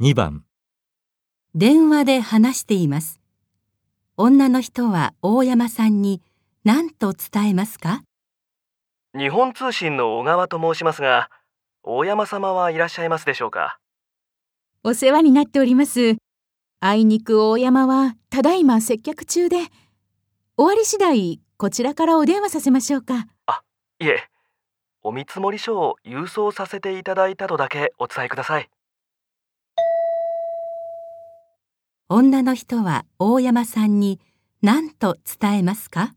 [0.00, 0.44] 2番
[1.56, 3.20] 電話で話しています。
[4.16, 6.22] 女の人は大山さんに
[6.62, 8.04] 何と伝えますか？
[9.12, 11.30] 日本通信の小川と申しますが、
[11.82, 13.80] 大山様はいらっしゃいますでしょうか？
[14.84, 16.14] お世話になっております。
[16.78, 19.56] あいにく大山はただいま接客中で、
[20.56, 23.26] 終わり次第こちらからお電話させましょうか。
[23.98, 24.28] いえ、
[25.02, 28.70] お見積書を郵送させていただいたとだけお伝えください。
[32.10, 34.18] 女の人は大山さんに
[34.62, 36.14] 何と伝えますか？